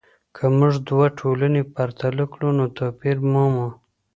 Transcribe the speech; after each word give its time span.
که 0.35 0.43
موږ 0.57 0.73
دوه 0.87 1.05
ټولنې 1.19 1.61
پرتله 1.75 2.23
کړو 2.33 2.49
نو 2.57 2.65
توپیر 2.77 3.17
مومو. 3.31 3.67